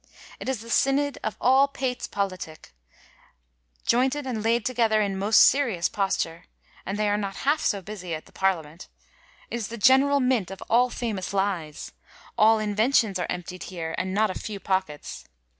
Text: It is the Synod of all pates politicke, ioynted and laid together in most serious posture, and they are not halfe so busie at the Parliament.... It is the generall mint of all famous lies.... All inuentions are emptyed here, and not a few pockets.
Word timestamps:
It 0.39 0.49
is 0.49 0.61
the 0.61 0.71
Synod 0.71 1.19
of 1.23 1.37
all 1.39 1.67
pates 1.67 2.07
politicke, 2.07 2.71
ioynted 3.85 4.25
and 4.25 4.41
laid 4.41 4.65
together 4.65 4.99
in 4.99 5.15
most 5.15 5.41
serious 5.41 5.87
posture, 5.89 6.45
and 6.87 6.97
they 6.97 7.07
are 7.07 7.19
not 7.19 7.35
halfe 7.45 7.59
so 7.61 7.83
busie 7.83 8.15
at 8.17 8.25
the 8.25 8.31
Parliament.... 8.31 8.87
It 9.51 9.57
is 9.57 9.67
the 9.67 9.77
generall 9.77 10.19
mint 10.19 10.49
of 10.49 10.63
all 10.71 10.89
famous 10.89 11.33
lies.... 11.35 11.91
All 12.35 12.57
inuentions 12.57 13.19
are 13.19 13.27
emptyed 13.29 13.65
here, 13.65 13.93
and 13.95 14.11
not 14.11 14.31
a 14.31 14.39
few 14.39 14.59
pockets. 14.59 15.25